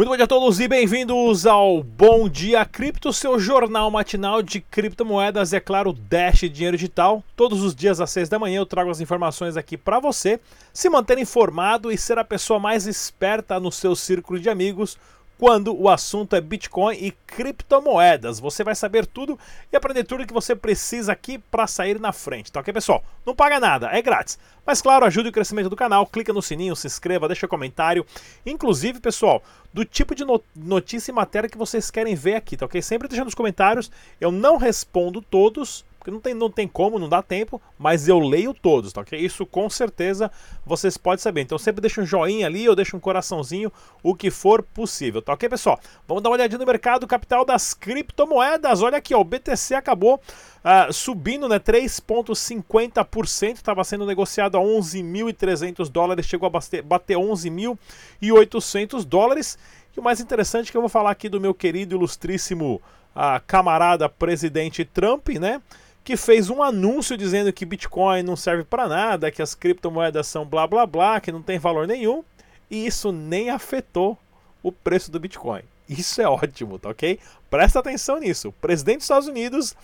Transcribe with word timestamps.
Muito 0.00 0.08
bom 0.08 0.16
dia 0.16 0.24
a 0.24 0.26
todos 0.26 0.58
e 0.60 0.66
bem-vindos 0.66 1.44
ao 1.44 1.82
Bom 1.82 2.26
Dia 2.26 2.64
Cripto, 2.64 3.12
seu 3.12 3.38
jornal 3.38 3.90
matinal 3.90 4.40
de 4.40 4.58
criptomoedas, 4.58 5.52
é 5.52 5.60
claro, 5.60 5.92
Dash 5.92 6.40
Dinheiro 6.50 6.74
Digital. 6.74 7.22
Todos 7.36 7.62
os 7.62 7.74
dias 7.74 8.00
às 8.00 8.08
6 8.08 8.30
da 8.30 8.38
manhã 8.38 8.60
eu 8.60 8.64
trago 8.64 8.88
as 8.88 9.02
informações 9.02 9.58
aqui 9.58 9.76
para 9.76 10.00
você 10.00 10.40
se 10.72 10.88
manter 10.88 11.18
informado 11.18 11.92
e 11.92 11.98
ser 11.98 12.18
a 12.18 12.24
pessoa 12.24 12.58
mais 12.58 12.86
esperta 12.86 13.60
no 13.60 13.70
seu 13.70 13.94
círculo 13.94 14.40
de 14.40 14.48
amigos 14.48 14.96
quando 15.40 15.74
o 15.74 15.88
assunto 15.88 16.36
é 16.36 16.40
Bitcoin 16.40 16.94
e 17.00 17.12
criptomoedas. 17.26 18.38
Você 18.38 18.62
vai 18.62 18.74
saber 18.74 19.06
tudo 19.06 19.38
e 19.72 19.76
aprender 19.76 20.04
tudo 20.04 20.26
que 20.26 20.34
você 20.34 20.54
precisa 20.54 21.12
aqui 21.12 21.38
para 21.38 21.66
sair 21.66 21.98
na 21.98 22.12
frente, 22.12 22.52
tá 22.52 22.60
ok, 22.60 22.74
pessoal? 22.74 23.02
Não 23.24 23.34
paga 23.34 23.58
nada, 23.58 23.88
é 23.90 24.02
grátis. 24.02 24.38
Mas 24.66 24.82
claro, 24.82 25.06
ajude 25.06 25.30
o 25.30 25.32
crescimento 25.32 25.70
do 25.70 25.76
canal, 25.76 26.06
clica 26.06 26.30
no 26.30 26.42
sininho, 26.42 26.76
se 26.76 26.86
inscreva, 26.86 27.26
deixa 27.26 27.46
um 27.46 27.48
comentário. 27.48 28.04
Inclusive, 28.44 29.00
pessoal, 29.00 29.42
do 29.72 29.82
tipo 29.82 30.14
de 30.14 30.26
notícia 30.54 31.10
e 31.10 31.14
matéria 31.14 31.48
que 31.48 31.56
vocês 31.56 31.90
querem 31.90 32.14
ver 32.14 32.34
aqui, 32.34 32.54
tá 32.54 32.66
ok? 32.66 32.82
Sempre 32.82 33.08
deixa 33.08 33.24
nos 33.24 33.34
comentários. 33.34 33.90
Eu 34.20 34.30
não 34.30 34.58
respondo 34.58 35.22
todos, 35.22 35.86
não 36.10 36.20
tem, 36.20 36.34
não 36.34 36.50
tem 36.50 36.66
como, 36.66 36.98
não 36.98 37.08
dá 37.08 37.22
tempo, 37.22 37.60
mas 37.78 38.08
eu 38.08 38.18
leio 38.18 38.52
todos, 38.52 38.92
tá 38.92 39.00
ok? 39.00 39.18
Isso 39.18 39.46
com 39.46 39.68
certeza 39.70 40.30
vocês 40.64 40.96
podem 40.96 41.22
saber. 41.22 41.42
Então 41.42 41.58
sempre 41.58 41.80
deixa 41.80 42.00
um 42.00 42.06
joinha 42.06 42.46
ali 42.46 42.68
ou 42.68 42.74
deixa 42.74 42.96
um 42.96 43.00
coraçãozinho, 43.00 43.72
o 44.02 44.14
que 44.14 44.30
for 44.30 44.62
possível, 44.62 45.22
tá 45.22 45.32
ok, 45.32 45.48
pessoal? 45.48 45.78
Vamos 46.06 46.22
dar 46.22 46.30
uma 46.30 46.36
olhadinha 46.36 46.58
no 46.58 46.66
mercado 46.66 47.06
capital 47.06 47.44
das 47.44 47.74
criptomoedas. 47.74 48.82
Olha 48.82 48.98
aqui, 48.98 49.14
ó, 49.14 49.20
o 49.20 49.24
BTC 49.24 49.74
acabou 49.74 50.20
uh, 50.64 50.92
subindo, 50.92 51.48
né? 51.48 51.58
3,50%, 51.58 53.56
estava 53.56 53.84
sendo 53.84 54.06
negociado 54.06 54.56
a 54.56 54.60
11.300 54.60 55.88
dólares, 55.88 56.26
chegou 56.26 56.46
a 56.46 56.50
bater, 56.50 56.82
bater 56.82 57.16
11.800 57.16 59.04
dólares. 59.04 59.58
E 59.96 60.00
o 60.00 60.02
mais 60.02 60.20
interessante 60.20 60.68
é 60.68 60.70
que 60.70 60.76
eu 60.76 60.82
vou 60.82 60.90
falar 60.90 61.10
aqui 61.10 61.28
do 61.28 61.40
meu 61.40 61.52
querido 61.52 61.96
ilustríssimo 61.96 62.80
uh, 63.14 63.40
camarada 63.46 64.08
presidente 64.08 64.84
Trump, 64.84 65.28
né? 65.30 65.60
Que 66.02 66.16
fez 66.16 66.50
um 66.50 66.62
anúncio 66.62 67.16
dizendo 67.16 67.52
que 67.52 67.66
Bitcoin 67.66 68.22
não 68.22 68.36
serve 68.36 68.64
para 68.64 68.88
nada, 68.88 69.30
que 69.30 69.42
as 69.42 69.54
criptomoedas 69.54 70.26
são 70.26 70.44
blá 70.44 70.66
blá 70.66 70.86
blá, 70.86 71.20
que 71.20 71.32
não 71.32 71.42
tem 71.42 71.58
valor 71.58 71.86
nenhum, 71.86 72.24
e 72.70 72.86
isso 72.86 73.12
nem 73.12 73.50
afetou 73.50 74.18
o 74.62 74.72
preço 74.72 75.10
do 75.10 75.20
Bitcoin. 75.20 75.62
Isso 75.88 76.22
é 76.22 76.28
ótimo, 76.28 76.78
tá 76.78 76.88
ok? 76.88 77.18
Presta 77.50 77.80
atenção 77.80 78.20
nisso. 78.20 78.48
O 78.48 78.52
presidente 78.52 78.98
dos 78.98 79.04
Estados 79.04 79.28
Unidos 79.28 79.74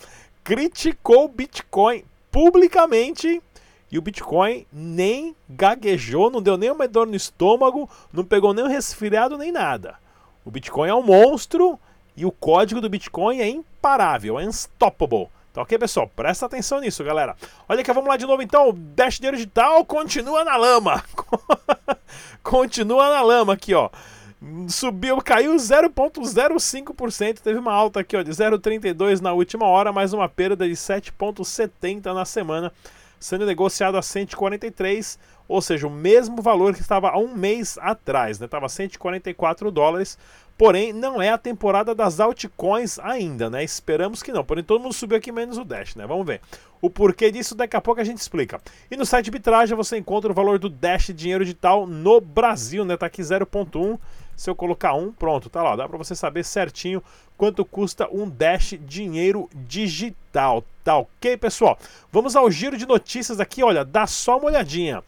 criticou 0.44 1.28
Bitcoin 1.28 2.04
publicamente 2.30 3.42
e 3.90 3.98
o 3.98 4.02
Bitcoin 4.02 4.66
nem 4.72 5.34
gaguejou, 5.48 6.30
não 6.30 6.42
deu 6.42 6.56
nenhuma 6.56 6.86
dor 6.86 7.06
no 7.06 7.16
estômago, 7.16 7.88
não 8.12 8.24
pegou 8.24 8.54
nem 8.54 8.64
um 8.64 8.68
resfriado 8.68 9.36
nem 9.36 9.50
nada. 9.50 9.96
O 10.44 10.50
Bitcoin 10.50 10.88
é 10.88 10.94
um 10.94 11.02
monstro 11.02 11.78
e 12.16 12.24
o 12.24 12.30
código 12.30 12.80
do 12.80 12.88
Bitcoin 12.88 13.40
é 13.40 13.48
imparável, 13.48 14.38
é 14.38 14.46
unstoppable. 14.46 15.28
Tá 15.56 15.62
ok, 15.62 15.78
pessoal? 15.78 16.06
Presta 16.14 16.44
atenção 16.44 16.80
nisso, 16.80 17.02
galera. 17.02 17.34
Olha 17.66 17.80
aqui, 17.80 17.90
vamos 17.90 18.10
lá 18.10 18.18
de 18.18 18.26
novo 18.26 18.42
então. 18.42 18.68
O 18.68 18.72
Dash 18.74 19.18
Digital 19.18 19.86
continua 19.86 20.44
na 20.44 20.54
lama. 20.54 21.02
continua 22.44 23.08
na 23.08 23.22
lama 23.22 23.54
aqui, 23.54 23.72
ó. 23.72 23.88
Subiu, 24.68 25.16
caiu 25.22 25.56
0,05%. 25.56 27.38
Teve 27.40 27.58
uma 27.58 27.72
alta 27.72 28.00
aqui, 28.00 28.18
ó, 28.18 28.22
de 28.22 28.30
0,32 28.32 29.22
na 29.22 29.32
última 29.32 29.66
hora, 29.66 29.94
mais 29.94 30.12
uma 30.12 30.28
perda 30.28 30.68
de 30.68 30.74
7,70 30.74 32.12
na 32.12 32.26
semana, 32.26 32.70
sendo 33.18 33.46
negociado 33.46 33.96
a 33.96 34.02
143, 34.02 35.18
ou 35.48 35.62
seja, 35.62 35.86
o 35.86 35.90
mesmo 35.90 36.42
valor 36.42 36.74
que 36.74 36.82
estava 36.82 37.08
há 37.08 37.16
um 37.16 37.34
mês 37.34 37.78
atrás, 37.80 38.38
né? 38.38 38.44
Estava 38.44 38.68
144 38.68 39.70
dólares. 39.70 40.18
Porém, 40.58 40.90
não 40.90 41.20
é 41.20 41.28
a 41.28 41.36
temporada 41.36 41.94
das 41.94 42.18
altcoins 42.18 42.98
ainda, 42.98 43.50
né? 43.50 43.62
Esperamos 43.62 44.22
que 44.22 44.32
não. 44.32 44.42
Porém, 44.42 44.64
todo 44.64 44.82
mundo 44.82 44.94
subiu 44.94 45.18
aqui 45.18 45.30
menos 45.30 45.58
o 45.58 45.64
Dash, 45.64 45.94
né? 45.94 46.06
Vamos 46.06 46.26
ver. 46.26 46.40
O 46.80 46.88
porquê 46.88 47.30
disso 47.30 47.54
daqui 47.54 47.76
a 47.76 47.80
pouco 47.80 48.00
a 48.00 48.04
gente 48.04 48.18
explica. 48.18 48.58
E 48.90 48.96
no 48.96 49.04
site 49.04 49.30
Bitraja 49.30 49.76
você 49.76 49.98
encontra 49.98 50.30
o 50.30 50.34
valor 50.34 50.58
do 50.58 50.70
Dash 50.70 51.12
dinheiro 51.14 51.44
digital 51.44 51.86
no 51.86 52.22
Brasil, 52.22 52.86
né? 52.86 52.96
Tá 52.96 53.04
aqui 53.04 53.20
0.1. 53.20 53.98
Se 54.34 54.48
eu 54.48 54.54
colocar 54.54 54.94
1, 54.94 55.12
pronto, 55.12 55.50
tá 55.50 55.62
lá. 55.62 55.76
Dá 55.76 55.86
para 55.86 55.98
você 55.98 56.14
saber 56.14 56.44
certinho 56.44 57.02
quanto 57.36 57.62
custa 57.64 58.08
um 58.10 58.28
Dash 58.28 58.78
dinheiro 58.80 59.50
digital. 59.54 60.64
Tá 60.82 60.96
ok, 60.96 61.36
pessoal? 61.36 61.78
Vamos 62.10 62.34
ao 62.34 62.50
giro 62.50 62.78
de 62.78 62.86
notícias 62.86 63.40
aqui, 63.40 63.62
olha, 63.62 63.84
dá 63.84 64.06
só 64.06 64.38
uma 64.38 64.46
olhadinha. 64.46 65.02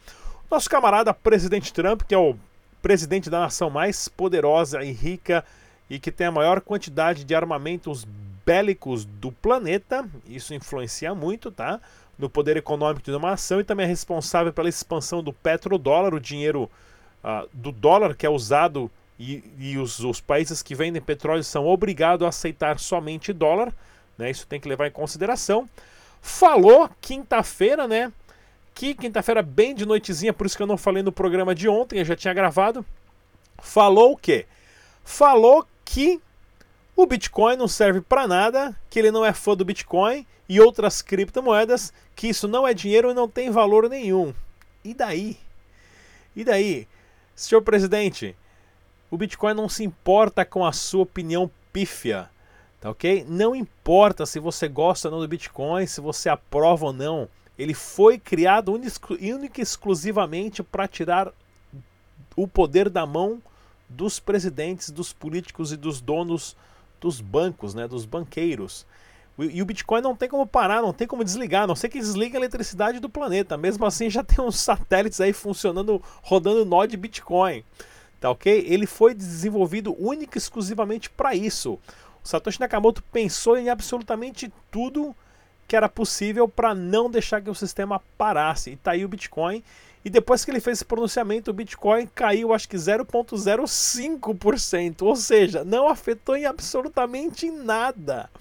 Nosso 0.49 0.69
camarada 0.69 1.13
presidente 1.13 1.71
Trump, 1.73 2.01
que 2.03 2.13
é 2.13 2.17
o 2.17 2.35
presidente 2.81 3.29
da 3.29 3.39
nação 3.39 3.69
mais 3.69 4.07
poderosa 4.07 4.83
e 4.83 4.91
rica 4.91 5.43
e 5.89 5.99
que 5.99 6.11
tem 6.11 6.27
a 6.27 6.31
maior 6.31 6.61
quantidade 6.61 7.23
de 7.23 7.35
armamentos 7.35 8.05
bélicos 8.45 9.05
do 9.05 9.31
planeta. 9.31 10.07
Isso 10.27 10.53
influencia 10.53 11.13
muito, 11.13 11.51
tá? 11.51 11.79
No 12.17 12.29
poder 12.29 12.57
econômico 12.57 13.03
de 13.03 13.15
uma 13.15 13.31
nação 13.31 13.59
e 13.59 13.63
também 13.63 13.85
é 13.85 13.89
responsável 13.89 14.51
pela 14.53 14.69
expansão 14.69 15.23
do 15.23 15.33
petrodólar, 15.33 16.13
o 16.13 16.19
dinheiro 16.19 16.69
uh, 17.23 17.47
do 17.53 17.71
dólar 17.71 18.15
que 18.15 18.25
é 18.25 18.29
usado 18.29 18.91
e, 19.19 19.43
e 19.57 19.77
os, 19.77 19.99
os, 19.99 20.21
países 20.21 20.61
que 20.61 20.73
vendem 20.73 21.01
petróleo 21.01 21.43
são 21.43 21.67
obrigados 21.67 22.25
a 22.25 22.29
aceitar 22.29 22.79
somente 22.79 23.33
dólar, 23.33 23.73
né? 24.17 24.31
Isso 24.31 24.47
tem 24.47 24.59
que 24.59 24.69
levar 24.69 24.87
em 24.87 24.91
consideração. 24.91 25.67
Falou 26.21 26.89
quinta-feira, 27.01 27.87
né? 27.87 28.11
Aqui, 28.71 28.93
quinta-feira, 28.93 29.41
bem 29.41 29.75
de 29.75 29.85
noitezinha, 29.85 30.33
por 30.33 30.45
isso 30.45 30.55
que 30.55 30.63
eu 30.63 30.67
não 30.67 30.77
falei 30.77 31.03
no 31.03 31.11
programa 31.11 31.53
de 31.53 31.67
ontem, 31.67 31.99
eu 31.99 32.05
já 32.05 32.15
tinha 32.15 32.33
gravado. 32.33 32.85
Falou 33.61 34.13
o 34.13 34.17
quê? 34.17 34.45
Falou 35.03 35.67
que 35.83 36.21
o 36.95 37.05
Bitcoin 37.05 37.57
não 37.57 37.67
serve 37.67 37.99
para 37.99 38.27
nada, 38.27 38.75
que 38.89 38.99
ele 38.99 39.11
não 39.11 39.25
é 39.25 39.33
fã 39.33 39.55
do 39.55 39.65
Bitcoin 39.65 40.25
e 40.47 40.59
outras 40.59 41.01
criptomoedas, 41.01 41.91
que 42.15 42.27
isso 42.27 42.47
não 42.47 42.67
é 42.67 42.73
dinheiro 42.73 43.11
e 43.11 43.13
não 43.13 43.27
tem 43.27 43.49
valor 43.49 43.89
nenhum. 43.89 44.33
E 44.83 44.93
daí? 44.93 45.37
E 46.35 46.43
daí? 46.43 46.87
Senhor 47.35 47.61
presidente, 47.61 48.35
o 49.11 49.17
Bitcoin 49.17 49.53
não 49.53 49.67
se 49.67 49.83
importa 49.83 50.45
com 50.45 50.65
a 50.65 50.71
sua 50.71 51.03
opinião 51.03 51.49
pífia, 51.73 52.29
tá 52.79 52.89
ok? 52.89 53.25
Não 53.27 53.55
importa 53.55 54.25
se 54.25 54.39
você 54.39 54.67
gosta 54.67 55.07
ou 55.07 55.13
não 55.13 55.21
do 55.21 55.27
Bitcoin, 55.27 55.85
se 55.85 55.99
você 55.99 56.29
aprova 56.29 56.87
ou 56.87 56.93
não. 56.93 57.27
Ele 57.59 57.73
foi 57.73 58.17
criado 58.17 58.71
única 58.71 59.59
e 59.59 59.61
exclusivamente 59.61 60.63
para 60.63 60.87
tirar 60.87 61.33
o 62.33 62.47
poder 62.47 62.89
da 62.89 63.05
mão 63.05 63.41
dos 63.89 64.17
presidentes, 64.17 64.89
dos 64.89 65.11
políticos 65.11 65.73
e 65.73 65.77
dos 65.77 65.99
donos 65.99 66.55
dos 67.01 67.19
bancos, 67.19 67.73
né, 67.73 67.85
dos 67.85 68.05
banqueiros. 68.05 68.85
E 69.37 69.61
o 69.61 69.65
Bitcoin 69.65 70.01
não 70.01 70.15
tem 70.15 70.29
como 70.29 70.47
parar, 70.47 70.81
não 70.81 70.93
tem 70.93 71.07
como 71.07 71.23
desligar, 71.23 71.63
a 71.63 71.67
não 71.67 71.75
sei 71.75 71.89
que 71.89 71.99
desliga 71.99 72.37
a 72.37 72.39
eletricidade 72.39 72.99
do 72.99 73.09
planeta. 73.09 73.57
Mesmo 73.57 73.85
assim, 73.85 74.09
já 74.09 74.23
tem 74.23 74.43
uns 74.43 74.57
satélites 74.57 75.19
aí 75.19 75.33
funcionando, 75.33 76.01
rodando 76.21 76.65
nó 76.65 76.85
de 76.85 76.95
Bitcoin. 76.95 77.63
Tá 78.21 78.29
ok? 78.29 78.65
Ele 78.67 78.85
foi 78.85 79.13
desenvolvido 79.13 79.95
única 79.97 80.37
e 80.37 80.39
exclusivamente 80.39 81.09
para 81.09 81.35
isso. 81.35 81.79
O 82.21 82.27
Satoshi 82.27 82.59
Nakamoto 82.59 83.01
pensou 83.13 83.57
em 83.57 83.69
absolutamente 83.69 84.51
tudo 84.69 85.15
que 85.69 85.75
era 85.75 85.87
possível 85.87 86.47
para 86.47 86.73
não 86.73 87.11
deixar 87.11 87.41
que 87.41 87.49
o 87.49 87.55
sistema 87.55 88.01
parasse. 88.17 88.71
E 88.71 88.75
tá 88.75 88.89
aí 88.91 89.05
o 89.05 89.07
Bitcoin. 89.07 89.63
E 90.03 90.09
depois 90.09 90.43
que 90.43 90.49
ele 90.49 90.59
fez 90.59 90.79
esse 90.79 90.85
pronunciamento, 90.85 91.51
o 91.51 91.53
Bitcoin 91.53 92.07
caiu 92.07 92.51
acho 92.51 92.67
que 92.67 92.75
0,05%. 92.75 95.03
Ou 95.03 95.15
seja, 95.15 95.63
não 95.63 95.87
afetou 95.87 96.35
em 96.35 96.45
absolutamente 96.45 97.51
nada. 97.51 98.31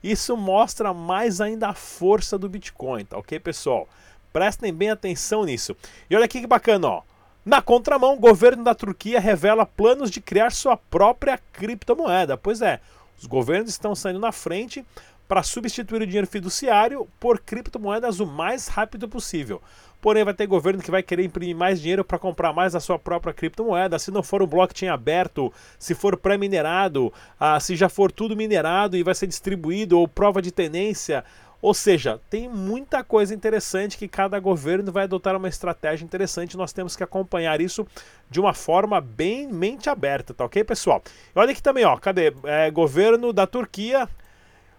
Isso 0.00 0.36
mostra 0.36 0.94
mais 0.94 1.40
ainda 1.40 1.70
a 1.70 1.74
força 1.74 2.38
do 2.38 2.48
Bitcoin, 2.48 3.04
tá 3.04 3.18
ok, 3.18 3.40
pessoal? 3.40 3.88
Prestem 4.32 4.72
bem 4.72 4.90
atenção 4.90 5.44
nisso. 5.44 5.76
E 6.08 6.14
olha 6.14 6.26
aqui 6.26 6.40
que 6.40 6.46
bacana, 6.46 6.86
ó. 6.86 7.02
Na 7.44 7.60
contramão, 7.60 8.14
o 8.14 8.20
governo 8.20 8.62
da 8.62 8.76
Turquia 8.76 9.18
revela 9.18 9.66
planos 9.66 10.08
de 10.08 10.20
criar 10.20 10.52
sua 10.52 10.76
própria 10.76 11.40
criptomoeda. 11.52 12.36
Pois 12.36 12.62
é, 12.62 12.80
os 13.18 13.26
governos 13.26 13.70
estão 13.70 13.92
saindo 13.94 14.18
na 14.20 14.30
frente 14.30 14.84
para 15.28 15.42
substituir 15.42 16.02
o 16.02 16.06
dinheiro 16.06 16.26
fiduciário 16.26 17.08
por 17.18 17.40
criptomoedas 17.40 18.20
o 18.20 18.26
mais 18.26 18.68
rápido 18.68 19.08
possível. 19.08 19.60
Porém, 20.00 20.24
vai 20.24 20.34
ter 20.34 20.46
governo 20.46 20.82
que 20.82 20.90
vai 20.90 21.02
querer 21.02 21.24
imprimir 21.24 21.56
mais 21.56 21.80
dinheiro 21.80 22.04
para 22.04 22.18
comprar 22.18 22.52
mais 22.52 22.74
a 22.74 22.80
sua 22.80 22.98
própria 22.98 23.34
criptomoeda. 23.34 23.98
Se 23.98 24.10
não 24.10 24.22
for 24.22 24.42
um 24.42 24.46
blockchain 24.46 24.88
aberto, 24.88 25.52
se 25.78 25.94
for 25.94 26.16
pré-minerado, 26.16 27.12
ah, 27.40 27.58
se 27.58 27.74
já 27.74 27.88
for 27.88 28.12
tudo 28.12 28.36
minerado 28.36 28.96
e 28.96 29.02
vai 29.02 29.14
ser 29.14 29.26
distribuído 29.26 29.98
ou 29.98 30.06
prova 30.06 30.40
de 30.40 30.52
tenência. 30.52 31.24
Ou 31.60 31.74
seja, 31.74 32.20
tem 32.30 32.48
muita 32.48 33.02
coisa 33.02 33.34
interessante 33.34 33.96
que 33.96 34.06
cada 34.06 34.38
governo 34.38 34.92
vai 34.92 35.04
adotar 35.04 35.34
uma 35.34 35.48
estratégia 35.48 36.04
interessante. 36.04 36.56
Nós 36.56 36.72
temos 36.72 36.94
que 36.94 37.02
acompanhar 37.02 37.60
isso 37.60 37.86
de 38.30 38.38
uma 38.38 38.54
forma 38.54 39.00
bem 39.00 39.50
mente 39.50 39.88
aberta, 39.88 40.34
tá 40.34 40.44
ok, 40.44 40.62
pessoal? 40.62 41.02
Olha 41.34 41.50
aqui 41.50 41.62
também, 41.62 41.84
ó, 41.84 41.96
cadê? 41.96 42.32
É, 42.44 42.70
governo 42.70 43.32
da 43.32 43.46
Turquia 43.46 44.06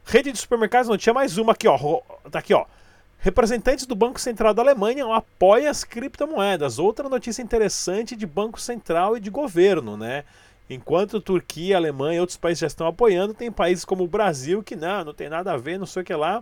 Rede 0.09 0.31
de 0.31 0.38
supermercados, 0.38 0.88
não 0.88 0.98
tinha 0.98 1.13
mais 1.13 1.38
uma 1.38 1.51
aqui, 1.51 1.68
ó. 1.68 1.77
Tá 2.31 2.39
aqui, 2.39 2.54
ó. 2.54 2.65
Representantes 3.19 3.86
do 3.86 3.94
Banco 3.94 4.21
Central 4.21 4.54
da 4.54 4.62
Alemanha 4.62 5.06
apoiam 5.13 5.69
as 5.69 5.83
criptomoedas. 5.83 6.80
Outra 6.80 7.09
notícia 7.09 7.42
interessante 7.42 8.15
de 8.15 8.25
Banco 8.25 8.57
Central 8.57 9.18
e 9.18 9.19
de 9.19 9.30
governo, 9.30 9.98
né? 9.98 10.24
Enquanto 10.69 11.19
Turquia, 11.19 11.75
Alemanha 11.75 12.18
e 12.18 12.19
outros 12.21 12.38
países 12.38 12.62
já 12.62 12.68
estão 12.68 12.88
apoiando, 12.88 13.33
tem 13.33 13.51
países 13.51 13.83
como 13.83 14.06
o 14.06 14.07
Brasil 14.07 14.63
que 14.63 14.77
não, 14.77 15.04
não 15.04 15.13
tem 15.13 15.27
nada 15.27 15.51
a 15.51 15.57
ver, 15.57 15.77
não 15.77 15.86
sei 15.86 16.04
o 16.04 16.06
que 16.06 16.13
lá. 16.13 16.42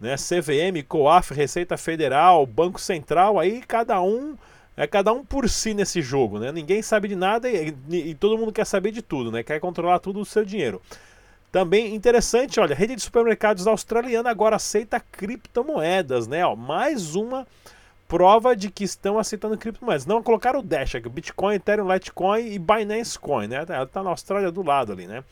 Né? 0.00 0.14
CVM, 0.14 0.86
COAF, 0.86 1.34
Receita 1.34 1.76
Federal, 1.76 2.46
Banco 2.46 2.80
Central, 2.80 3.36
aí 3.36 3.62
cada 3.62 4.00
um 4.00 4.36
é 4.76 4.86
cada 4.86 5.12
um 5.12 5.24
por 5.24 5.48
si 5.48 5.74
nesse 5.74 6.00
jogo, 6.00 6.38
né? 6.38 6.52
Ninguém 6.52 6.80
sabe 6.82 7.08
de 7.08 7.16
nada 7.16 7.48
e, 7.48 7.74
e, 7.90 8.10
e 8.10 8.14
todo 8.14 8.38
mundo 8.38 8.52
quer 8.52 8.64
saber 8.64 8.92
de 8.92 9.02
tudo, 9.02 9.32
né? 9.32 9.42
Quer 9.42 9.58
controlar 9.58 9.98
tudo 9.98 10.20
o 10.20 10.24
seu 10.24 10.44
dinheiro. 10.44 10.80
Também 11.52 11.94
interessante, 11.94 12.58
olha, 12.58 12.74
rede 12.74 12.96
de 12.96 13.02
supermercados 13.02 13.66
australiana 13.66 14.30
agora 14.30 14.56
aceita 14.56 14.98
criptomoedas, 14.98 16.26
né? 16.26 16.44
Ó, 16.46 16.56
mais 16.56 17.14
uma 17.14 17.46
prova 18.08 18.56
de 18.56 18.70
que 18.70 18.84
estão 18.84 19.18
aceitando 19.18 19.58
criptomoedas. 19.58 20.06
Não 20.06 20.22
colocaram 20.22 20.60
o 20.60 20.62
Dash 20.62 20.94
aqui, 20.94 21.10
Bitcoin, 21.10 21.56
Ethereum, 21.56 21.92
Litecoin 21.92 22.52
e 22.52 22.58
Binance 22.58 23.18
Coin, 23.18 23.48
né? 23.48 23.66
Ela 23.68 23.84
está 23.84 24.02
na 24.02 24.08
Austrália 24.08 24.50
do 24.50 24.62
lado 24.62 24.92
ali, 24.92 25.06
né? 25.06 25.22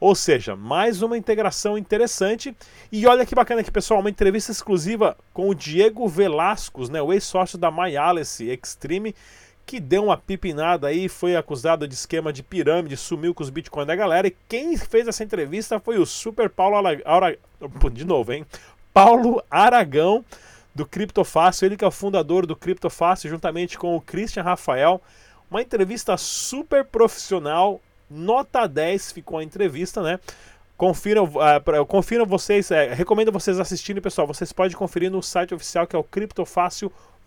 Ou 0.00 0.14
seja, 0.14 0.56
mais 0.56 1.02
uma 1.02 1.18
integração 1.18 1.76
interessante. 1.76 2.56
E 2.90 3.06
olha 3.06 3.26
que 3.26 3.34
bacana 3.34 3.60
aqui, 3.60 3.70
pessoal, 3.70 4.00
uma 4.00 4.08
entrevista 4.08 4.50
exclusiva 4.50 5.18
com 5.34 5.50
o 5.50 5.54
Diego 5.54 6.08
Velascos, 6.08 6.88
né, 6.88 7.02
o 7.02 7.12
ex-sócio 7.12 7.58
da 7.58 7.70
MyAlice 7.70 8.48
Extreme, 8.48 9.14
que 9.68 9.78
deu 9.78 10.04
uma 10.04 10.16
pipinada 10.16 10.86
aí, 10.86 11.10
foi 11.10 11.36
acusado 11.36 11.86
de 11.86 11.92
esquema 11.92 12.32
de 12.32 12.42
pirâmide, 12.42 12.96
sumiu 12.96 13.34
com 13.34 13.42
os 13.42 13.50
bitcoins 13.50 13.86
da 13.86 13.94
galera. 13.94 14.26
E 14.26 14.34
quem 14.48 14.74
fez 14.78 15.06
essa 15.06 15.22
entrevista 15.22 15.78
foi 15.78 15.98
o 15.98 16.06
Super 16.06 16.48
Paulo 16.48 16.76
Aragão. 17.04 17.38
De 17.92 18.02
novo, 18.06 18.32
hein? 18.32 18.46
Paulo 18.94 19.42
Aragão 19.50 20.24
do 20.74 20.86
Criptofácil, 20.86 21.66
ele 21.66 21.76
que 21.76 21.84
é 21.84 21.86
o 21.86 21.90
fundador 21.90 22.46
do 22.46 22.56
Criptofácil, 22.56 23.28
juntamente 23.28 23.76
com 23.76 23.94
o 23.94 24.00
Christian 24.00 24.42
Rafael. 24.42 25.02
Uma 25.50 25.60
entrevista 25.60 26.16
super 26.16 26.82
profissional, 26.82 27.78
nota 28.10 28.66
10 28.66 29.12
ficou 29.12 29.36
a 29.36 29.44
entrevista, 29.44 30.02
né? 30.02 30.18
Confiram, 30.78 31.24
uh, 31.24 31.84
confiram 31.86 32.24
vocês, 32.24 32.70
uh, 32.70 32.94
recomendo 32.94 33.30
vocês 33.30 33.60
assistirem, 33.60 34.00
pessoal. 34.00 34.26
Vocês 34.26 34.50
podem 34.50 34.74
conferir 34.74 35.10
no 35.10 35.22
site 35.22 35.54
oficial 35.54 35.86
que 35.86 35.94
é 35.94 35.98
o 35.98 36.04
criptofácil.com. 36.04 37.17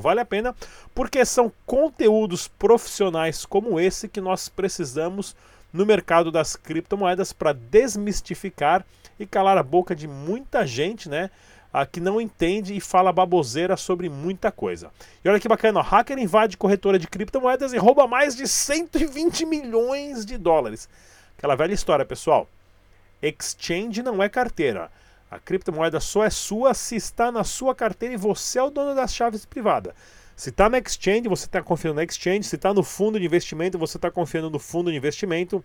Vale 0.00 0.20
a 0.20 0.24
pena 0.24 0.54
porque 0.94 1.24
são 1.24 1.52
conteúdos 1.66 2.48
profissionais 2.48 3.44
como 3.44 3.78
esse 3.78 4.08
que 4.08 4.20
nós 4.20 4.48
precisamos 4.48 5.36
no 5.72 5.84
mercado 5.84 6.30
das 6.30 6.56
criptomoedas 6.56 7.32
para 7.32 7.52
desmistificar 7.52 8.84
e 9.18 9.26
calar 9.26 9.58
a 9.58 9.62
boca 9.62 9.94
de 9.94 10.08
muita 10.08 10.66
gente, 10.66 11.08
né? 11.08 11.30
ah, 11.72 11.86
que 11.86 12.00
não 12.00 12.20
entende 12.20 12.74
e 12.76 12.80
fala 12.80 13.12
baboseira 13.12 13.76
sobre 13.76 14.08
muita 14.08 14.52
coisa. 14.52 14.90
E 15.24 15.28
olha 15.28 15.40
que 15.40 15.48
bacana, 15.48 15.80
o 15.80 15.82
hacker 15.82 16.18
invade 16.18 16.56
corretora 16.56 16.98
de 16.98 17.06
criptomoedas 17.06 17.72
e 17.72 17.78
rouba 17.78 18.06
mais 18.06 18.36
de 18.36 18.46
120 18.46 19.46
milhões 19.46 20.26
de 20.26 20.36
dólares. 20.36 20.88
Aquela 21.38 21.56
velha 21.56 21.72
história, 21.72 22.04
pessoal. 22.04 22.46
Exchange 23.22 24.02
não 24.02 24.22
é 24.22 24.28
carteira. 24.28 24.90
A 25.32 25.38
criptomoeda 25.38 25.98
só 25.98 26.22
é 26.22 26.28
sua 26.28 26.74
se 26.74 26.94
está 26.94 27.32
na 27.32 27.42
sua 27.42 27.74
carteira 27.74 28.14
e 28.14 28.18
você 28.18 28.58
é 28.58 28.62
o 28.62 28.68
dono 28.68 28.94
das 28.94 29.14
chaves 29.14 29.46
privadas. 29.46 29.94
Se 30.36 30.50
está 30.50 30.68
na 30.68 30.76
exchange, 30.76 31.26
você 31.26 31.46
está 31.46 31.62
confiando 31.62 31.96
na 31.96 32.04
exchange. 32.04 32.42
Se 32.42 32.56
está 32.56 32.74
no 32.74 32.82
fundo 32.82 33.18
de 33.18 33.24
investimento, 33.24 33.78
você 33.78 33.96
está 33.96 34.10
confiando 34.10 34.50
no 34.50 34.58
fundo 34.58 34.90
de 34.90 34.96
investimento. 34.98 35.64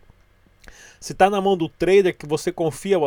Se 1.01 1.11
está 1.11 1.29
na 1.29 1.41
mão 1.41 1.57
do 1.57 1.67
trader 1.67 2.15
que 2.15 2.25
você 2.25 2.49
confia, 2.49 2.97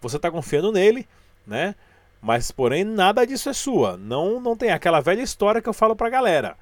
você 0.00 0.16
está 0.16 0.28
confiando 0.28 0.72
nele, 0.72 1.06
né? 1.46 1.76
Mas, 2.20 2.50
porém, 2.50 2.82
nada 2.82 3.24
disso 3.24 3.48
é 3.48 3.52
sua. 3.52 3.96
Não, 3.96 4.40
não 4.40 4.56
tem 4.56 4.72
aquela 4.72 4.98
velha 4.98 5.22
história 5.22 5.62
que 5.62 5.68
eu 5.68 5.72
falo 5.72 5.94
pra 5.94 6.10
galera. 6.10 6.56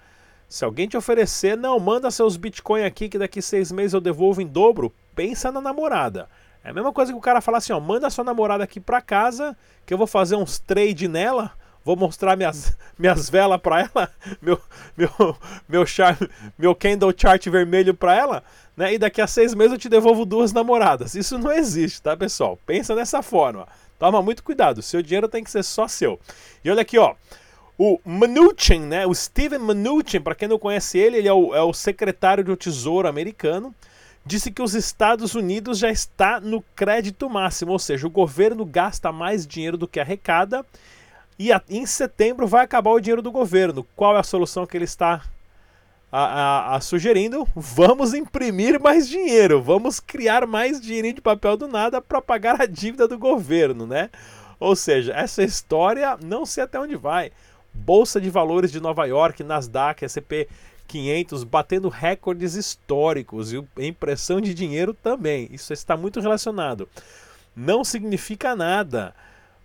Se 0.50 0.66
alguém 0.66 0.86
te 0.86 0.98
oferecer, 0.98 1.56
não, 1.56 1.80
manda 1.80 2.10
seus 2.10 2.36
bitcoin 2.36 2.84
aqui 2.84 3.08
que 3.08 3.18
daqui 3.18 3.40
seis 3.40 3.72
meses 3.72 3.94
eu 3.94 4.02
devolvo 4.02 4.42
em 4.42 4.46
dobro, 4.46 4.92
pensa 5.14 5.50
na 5.50 5.62
namorada. 5.62 6.28
É 6.66 6.70
a 6.70 6.72
mesma 6.72 6.92
coisa 6.92 7.12
que 7.12 7.18
o 7.18 7.20
cara 7.20 7.40
falar 7.40 7.58
assim, 7.58 7.72
ó, 7.72 7.78
manda 7.78 8.10
sua 8.10 8.24
namorada 8.24 8.64
aqui 8.64 8.80
pra 8.80 9.00
casa, 9.00 9.56
que 9.86 9.94
eu 9.94 9.98
vou 9.98 10.06
fazer 10.06 10.34
uns 10.34 10.58
trade 10.58 11.06
nela, 11.06 11.52
vou 11.84 11.94
mostrar 11.94 12.36
minhas, 12.36 12.76
minhas 12.98 13.30
velas 13.30 13.60
pra 13.60 13.82
ela, 13.82 14.10
meu, 14.42 14.60
meu, 14.96 15.36
meu, 15.68 15.86
char, 15.86 16.18
meu 16.58 16.74
candle 16.74 17.14
chart 17.16 17.46
vermelho 17.46 17.94
pra 17.94 18.16
ela, 18.16 18.42
né? 18.76 18.94
E 18.94 18.98
daqui 18.98 19.20
a 19.20 19.28
seis 19.28 19.54
meses 19.54 19.74
eu 19.74 19.78
te 19.78 19.88
devolvo 19.88 20.26
duas 20.26 20.52
namoradas. 20.52 21.14
Isso 21.14 21.38
não 21.38 21.52
existe, 21.52 22.02
tá, 22.02 22.16
pessoal? 22.16 22.58
Pensa 22.66 22.96
nessa 22.96 23.22
forma. 23.22 23.68
Toma 23.96 24.20
muito 24.20 24.42
cuidado, 24.42 24.82
seu 24.82 25.00
dinheiro 25.00 25.28
tem 25.28 25.44
que 25.44 25.50
ser 25.52 25.62
só 25.62 25.86
seu. 25.86 26.18
E 26.64 26.70
olha 26.70 26.82
aqui, 26.82 26.98
ó. 26.98 27.14
O 27.78 28.00
Mnuchin, 28.04 28.80
né? 28.80 29.06
O 29.06 29.14
Steven 29.14 29.60
Mnuchin, 29.60 30.20
para 30.20 30.34
quem 30.34 30.48
não 30.48 30.58
conhece 30.58 30.98
ele, 30.98 31.18
ele 31.18 31.28
é 31.28 31.32
o, 31.32 31.54
é 31.54 31.62
o 31.62 31.72
secretário 31.72 32.42
do 32.42 32.56
Tesouro 32.56 33.06
americano, 33.06 33.72
disse 34.26 34.50
que 34.50 34.60
os 34.60 34.74
Estados 34.74 35.36
Unidos 35.36 35.78
já 35.78 35.88
está 35.88 36.40
no 36.40 36.60
crédito 36.74 37.30
máximo, 37.30 37.70
ou 37.70 37.78
seja, 37.78 38.08
o 38.08 38.10
governo 38.10 38.64
gasta 38.64 39.12
mais 39.12 39.46
dinheiro 39.46 39.78
do 39.78 39.86
que 39.86 40.00
arrecada 40.00 40.66
e 41.38 41.52
a, 41.52 41.62
em 41.70 41.86
setembro 41.86 42.46
vai 42.46 42.64
acabar 42.64 42.90
o 42.90 43.00
dinheiro 43.00 43.22
do 43.22 43.30
governo. 43.30 43.86
Qual 43.94 44.16
é 44.16 44.18
a 44.18 44.24
solução 44.24 44.66
que 44.66 44.76
ele 44.76 44.84
está 44.84 45.22
a, 46.10 46.20
a, 46.20 46.76
a, 46.76 46.80
sugerindo: 46.80 47.46
vamos 47.54 48.14
imprimir 48.14 48.80
mais 48.80 49.08
dinheiro, 49.08 49.62
vamos 49.62 50.00
criar 50.00 50.44
mais 50.44 50.80
dinheiro 50.80 51.14
de 51.14 51.20
papel 51.20 51.56
do 51.56 51.68
nada 51.68 52.02
para 52.02 52.20
pagar 52.20 52.60
a 52.60 52.66
dívida 52.66 53.06
do 53.06 53.16
governo, 53.16 53.86
né? 53.86 54.10
Ou 54.58 54.74
seja, 54.74 55.12
essa 55.12 55.44
história 55.44 56.18
não 56.20 56.44
sei 56.44 56.64
até 56.64 56.80
onde 56.80 56.96
vai. 56.96 57.30
Bolsa 57.72 58.20
de 58.20 58.30
Valores 58.30 58.72
de 58.72 58.80
Nova 58.80 59.04
York, 59.04 59.44
Nasdaq, 59.44 60.04
S&P 60.04 60.48
500 60.86 61.44
batendo 61.44 61.88
recordes 61.88 62.54
históricos 62.54 63.52
e 63.52 63.62
impressão 63.78 64.40
de 64.40 64.54
dinheiro 64.54 64.94
também. 64.94 65.48
Isso 65.50 65.72
está 65.72 65.96
muito 65.96 66.20
relacionado. 66.20 66.88
Não 67.54 67.84
significa 67.84 68.54
nada. 68.54 69.14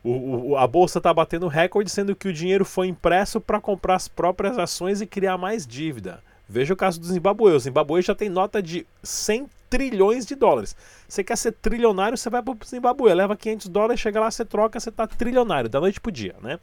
O, 0.03 0.51
o, 0.51 0.57
a 0.57 0.65
bolsa 0.65 0.97
está 0.97 1.13
batendo 1.13 1.47
recorde, 1.47 1.89
sendo 1.89 2.15
que 2.15 2.27
o 2.27 2.33
dinheiro 2.33 2.65
foi 2.65 2.87
impresso 2.87 3.39
para 3.39 3.61
comprar 3.61 3.95
as 3.95 4.07
próprias 4.07 4.57
ações 4.57 5.01
e 5.01 5.05
criar 5.05 5.37
mais 5.37 5.67
dívida. 5.67 6.23
Veja 6.49 6.73
o 6.73 6.77
caso 6.77 6.99
do 6.99 7.05
Zimbabue. 7.05 7.51
O 7.51 7.59
Zimbabue 7.59 8.01
já 8.01 8.15
tem 8.15 8.27
nota 8.27 8.61
de 8.61 8.85
100 9.03 9.47
trilhões 9.69 10.25
de 10.25 10.35
dólares. 10.35 10.75
Você 11.07 11.23
quer 11.23 11.37
ser 11.37 11.53
trilionário, 11.53 12.17
você 12.17 12.29
vai 12.29 12.41
para 12.41 12.51
o 12.51 12.57
Zimbabue, 12.65 13.13
leva 13.13 13.37
500 13.37 13.69
dólares, 13.69 14.01
chega 14.01 14.19
lá, 14.19 14.29
você 14.29 14.43
troca, 14.43 14.77
você 14.77 14.89
está 14.89 15.07
trilionário, 15.07 15.69
da 15.69 15.79
noite 15.79 16.01
pro 16.01 16.11
dia, 16.11 16.35
né? 16.41 16.59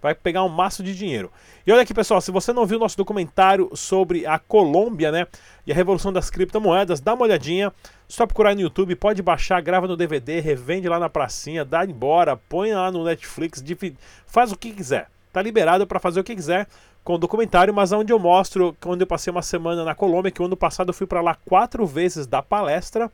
Vai 0.00 0.14
pegar 0.14 0.42
um 0.44 0.48
maço 0.48 0.82
de 0.82 0.94
dinheiro. 0.94 1.30
E 1.66 1.72
olha 1.72 1.82
aqui, 1.82 1.92
pessoal, 1.92 2.20
se 2.20 2.30
você 2.30 2.52
não 2.52 2.64
viu 2.64 2.78
o 2.78 2.80
nosso 2.80 2.96
documentário 2.96 3.70
sobre 3.74 4.26
a 4.26 4.38
Colômbia, 4.38 5.12
né, 5.12 5.26
e 5.66 5.72
a 5.72 5.74
revolução 5.74 6.12
das 6.12 6.30
criptomoedas, 6.30 7.00
dá 7.00 7.14
uma 7.14 7.24
olhadinha. 7.24 7.72
Só 8.08 8.26
procurar 8.26 8.54
no 8.54 8.60
YouTube, 8.60 8.96
pode 8.96 9.22
baixar, 9.22 9.60
grava 9.60 9.86
no 9.86 9.96
DVD, 9.96 10.40
revende 10.40 10.88
lá 10.88 10.98
na 10.98 11.08
pracinha, 11.08 11.64
dá 11.64 11.84
embora, 11.84 12.36
põe 12.36 12.72
lá 12.72 12.90
no 12.90 13.04
Netflix, 13.04 13.62
faz 14.26 14.50
o 14.50 14.56
que 14.56 14.72
quiser. 14.72 15.08
Tá 15.32 15.40
liberado 15.40 15.86
para 15.86 16.00
fazer 16.00 16.18
o 16.18 16.24
que 16.24 16.34
quiser 16.34 16.66
com 17.04 17.14
o 17.14 17.18
documentário, 17.18 17.72
mas 17.72 17.92
onde 17.92 18.12
eu 18.12 18.18
mostro 18.18 18.76
quando 18.80 19.02
eu 19.02 19.06
passei 19.06 19.30
uma 19.30 19.42
semana 19.42 19.84
na 19.84 19.94
Colômbia, 19.94 20.30
que 20.30 20.42
o 20.42 20.44
ano 20.44 20.56
passado 20.56 20.88
eu 20.88 20.94
fui 20.94 21.06
para 21.06 21.20
lá 21.20 21.34
quatro 21.34 21.86
vezes 21.86 22.26
dar 22.26 22.42
palestra, 22.42 23.10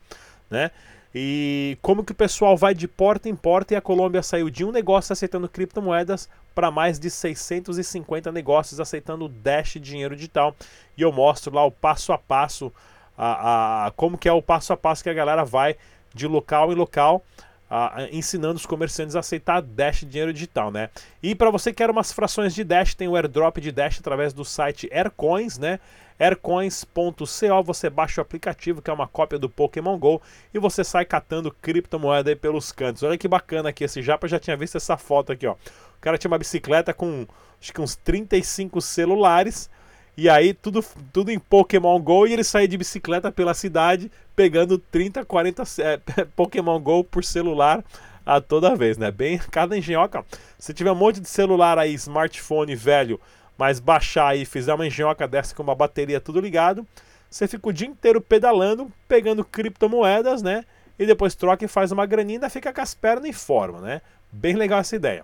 né? 0.49 0.71
E 1.19 1.79
como 1.81 2.03
que 2.03 2.11
o 2.11 2.15
pessoal 2.15 2.55
vai 2.55 2.75
de 2.75 2.87
porta 2.87 3.27
em 3.27 3.35
porta 3.35 3.73
e 3.73 3.77
a 3.77 3.81
Colômbia 3.81 4.21
saiu 4.21 4.51
de 4.51 4.63
um 4.63 4.71
negócio 4.71 5.11
aceitando 5.11 5.49
criptomoedas 5.49 6.29
para 6.53 6.69
mais 6.69 6.99
de 6.99 7.09
650 7.09 8.31
negócios 8.31 8.79
aceitando 8.79 9.27
Dash 9.27 9.77
dinheiro 9.81 10.15
digital. 10.15 10.55
E 10.95 11.01
eu 11.01 11.11
mostro 11.11 11.55
lá 11.55 11.65
o 11.65 11.71
passo 11.71 12.13
a 12.13 12.19
passo, 12.19 12.71
a, 13.17 13.87
a, 13.87 13.91
como 13.91 14.15
que 14.15 14.29
é 14.29 14.31
o 14.31 14.43
passo 14.43 14.73
a 14.73 14.77
passo 14.77 15.01
que 15.01 15.09
a 15.09 15.13
galera 15.13 15.43
vai 15.43 15.75
de 16.13 16.27
local 16.27 16.71
em 16.71 16.75
local 16.75 17.23
Uh, 17.69 18.07
ensinando 18.13 18.55
os 18.55 18.65
comerciantes 18.65 19.13
a 19.13 19.19
aceitar 19.19 19.61
Dash 19.61 20.05
dinheiro 20.05 20.31
digital, 20.31 20.71
né? 20.71 20.89
E 21.21 21.35
para 21.35 21.51
você 21.51 21.71
que 21.71 21.77
quer 21.77 21.89
umas 21.89 22.13
frações 22.13 22.55
de 22.55 22.63
Dash, 22.63 22.95
tem 22.95 23.09
o 23.09 23.15
airdrop 23.17 23.57
de 23.57 23.73
Dash 23.73 23.99
através 23.99 24.31
do 24.31 24.45
site 24.45 24.89
Aircoins, 24.89 25.57
né? 25.57 25.77
aircoins.co, 26.19 27.63
você 27.63 27.89
baixa 27.89 28.19
o 28.19 28.23
aplicativo 28.23 28.81
que 28.81 28.89
é 28.89 28.93
uma 28.93 29.07
cópia 29.07 29.37
do 29.37 29.49
Pokémon 29.49 29.97
Go 29.97 30.21
e 30.53 30.59
você 30.59 30.83
sai 30.83 31.05
catando 31.05 31.51
criptomoeda 31.51 32.31
aí 32.31 32.35
pelos 32.35 32.71
cantos. 32.71 33.03
Olha 33.03 33.17
que 33.17 33.27
bacana 33.27 33.69
aqui, 33.69 33.83
esse 33.83 34.01
japa 34.01 34.27
já 34.27 34.39
tinha 34.39 34.57
visto 34.57 34.77
essa 34.77 34.97
foto 34.97 35.31
aqui, 35.31 35.45
ó. 35.45 35.53
O 35.53 36.01
cara 36.01 36.17
tinha 36.17 36.29
uma 36.29 36.37
bicicleta 36.37 36.93
com 36.93 37.27
acho 37.61 37.73
que 37.73 37.81
uns 37.81 37.95
35 37.95 38.81
celulares 38.81 39.69
e 40.17 40.27
aí 40.27 40.51
tudo, 40.51 40.83
tudo 41.13 41.31
em 41.31 41.37
Pokémon 41.37 41.99
Go 42.01 42.25
e 42.25 42.33
ele 42.33 42.43
saía 42.43 42.67
de 42.67 42.75
bicicleta 42.75 43.31
pela 43.31 43.53
cidade 43.53 44.11
pegando 44.35 44.79
30, 44.79 45.23
40 45.23 45.63
é, 45.79 46.25
Pokémon 46.35 46.79
Go 46.79 47.03
por 47.03 47.23
celular 47.23 47.85
a 48.25 48.41
toda 48.41 48.75
vez, 48.75 48.97
né? 48.97 49.11
Bem, 49.11 49.37
cada 49.51 49.77
engenhoca. 49.77 50.25
Se 50.57 50.73
tiver 50.73 50.91
um 50.91 50.95
monte 50.95 51.19
de 51.19 51.29
celular 51.29 51.77
aí, 51.77 51.93
smartphone 51.93 52.75
velho, 52.75 53.21
mas 53.57 53.79
baixar 53.79 54.29
aí, 54.29 54.43
fizer 54.43 54.73
uma 54.73 54.87
engenhoca 54.87 55.27
dessa 55.27 55.55
com 55.55 55.63
uma 55.63 55.75
bateria 55.75 56.19
tudo 56.19 56.41
ligado, 56.41 56.85
você 57.29 57.47
fica 57.47 57.69
o 57.69 57.73
dia 57.73 57.87
inteiro 57.87 58.19
pedalando, 58.19 58.91
pegando 59.07 59.45
criptomoedas, 59.45 60.41
né? 60.41 60.65
E 60.97 61.05
depois 61.05 61.35
troca 61.35 61.63
e 61.63 61.67
faz 61.67 61.91
uma 61.91 62.05
graninha 62.05 62.37
ainda 62.37 62.49
fica 62.49 62.73
com 62.73 62.81
as 62.81 62.95
pernas 62.95 63.29
em 63.29 63.33
forma, 63.33 63.79
né? 63.81 64.01
Bem 64.31 64.55
legal 64.55 64.79
essa 64.79 64.95
ideia. 64.95 65.23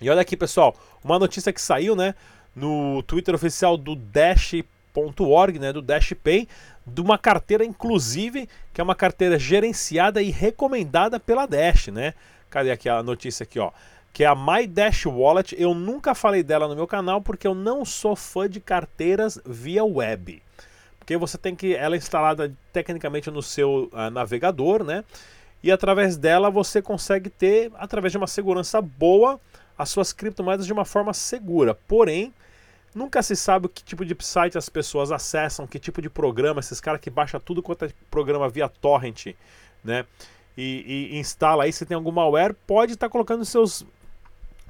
E 0.00 0.10
olha 0.10 0.20
aqui, 0.20 0.36
pessoal, 0.36 0.74
uma 1.02 1.18
notícia 1.18 1.52
que 1.52 1.60
saiu, 1.60 1.96
né? 1.96 2.14
No 2.58 3.02
Twitter 3.02 3.34
oficial 3.34 3.76
do 3.76 3.94
Dash.org, 3.94 5.58
né, 5.58 5.72
do 5.72 5.80
Dash 5.80 6.12
Pay, 6.22 6.48
de 6.86 7.00
uma 7.00 7.18
carteira 7.18 7.64
inclusive, 7.64 8.48
que 8.72 8.80
é 8.80 8.84
uma 8.84 8.94
carteira 8.94 9.38
gerenciada 9.38 10.22
e 10.22 10.30
recomendada 10.30 11.20
pela 11.20 11.46
Dash, 11.46 11.88
né? 11.88 12.14
Cadê 12.50 12.70
aqui 12.70 12.88
a 12.88 13.02
notícia 13.02 13.44
aqui, 13.44 13.58
ó? 13.58 13.70
Que 14.12 14.24
é 14.24 14.26
a 14.26 14.34
My 14.34 14.66
Dash 14.66 15.06
Wallet. 15.06 15.54
Eu 15.58 15.74
nunca 15.74 16.14
falei 16.14 16.42
dela 16.42 16.66
no 16.66 16.74
meu 16.74 16.86
canal 16.86 17.20
porque 17.20 17.46
eu 17.46 17.54
não 17.54 17.84
sou 17.84 18.16
fã 18.16 18.48
de 18.48 18.58
carteiras 18.58 19.38
via 19.44 19.84
web. 19.84 20.42
Porque 20.98 21.16
você 21.16 21.38
tem 21.38 21.54
que 21.54 21.74
ela 21.74 21.94
é 21.94 21.98
instalada 21.98 22.52
tecnicamente 22.72 23.30
no 23.30 23.42
seu 23.42 23.90
uh, 23.92 24.10
navegador, 24.10 24.82
né? 24.82 25.04
E 25.62 25.70
através 25.70 26.16
dela 26.16 26.50
você 26.50 26.80
consegue 26.80 27.28
ter, 27.28 27.70
através 27.76 28.12
de 28.12 28.18
uma 28.18 28.26
segurança 28.26 28.80
boa, 28.80 29.40
as 29.76 29.90
suas 29.90 30.12
criptomoedas 30.12 30.66
de 30.66 30.72
uma 30.72 30.84
forma 30.84 31.12
segura. 31.12 31.74
Porém, 31.74 32.32
nunca 32.98 33.22
se 33.22 33.36
sabe 33.36 33.68
que 33.68 33.82
tipo 33.82 34.04
de 34.04 34.16
site 34.20 34.58
as 34.58 34.68
pessoas 34.68 35.12
acessam, 35.12 35.66
que 35.66 35.78
tipo 35.78 36.02
de 36.02 36.10
programa, 36.10 36.60
esses 36.60 36.80
caras 36.80 37.00
que 37.00 37.08
baixam 37.08 37.40
tudo 37.40 37.62
quanto 37.62 37.84
é 37.84 37.90
programa 38.10 38.48
via 38.48 38.68
torrent, 38.68 39.28
né? 39.82 40.04
E, 40.56 41.10
e 41.12 41.18
instala 41.18 41.64
aí, 41.64 41.72
se 41.72 41.86
tem 41.86 41.94
algum 41.94 42.10
malware, 42.10 42.52
pode 42.66 42.94
estar 42.94 43.06
tá 43.06 43.10
colocando 43.10 43.44
seus 43.44 43.86